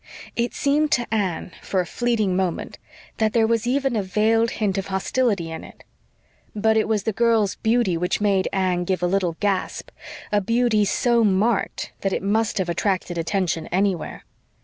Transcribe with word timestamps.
It 0.35 0.55
seemed 0.55 0.91
to 0.93 1.05
Anne, 1.13 1.51
for 1.61 1.79
a 1.79 1.85
fleeting 1.85 2.35
moment, 2.35 2.79
that 3.17 3.33
there 3.33 3.45
was 3.45 3.67
even 3.67 3.95
a 3.95 4.01
veiled 4.01 4.49
hint 4.57 4.79
of 4.79 4.87
hostility 4.87 5.51
in 5.51 5.63
it. 5.63 5.83
But 6.55 6.75
it 6.75 6.87
was 6.87 7.03
the 7.03 7.13
girl's 7.13 7.57
beauty 7.57 7.97
which 7.97 8.19
made 8.19 8.47
Anne 8.51 8.83
give 8.83 9.03
a 9.03 9.05
little 9.05 9.37
gasp 9.39 9.91
a 10.31 10.41
beauty 10.41 10.85
so 10.85 11.23
marked 11.23 11.91
that 12.01 12.13
it 12.13 12.23
must 12.23 12.57
have 12.57 12.67
attracted 12.67 13.15
attention 13.19 13.67
anywhere. 13.67 14.23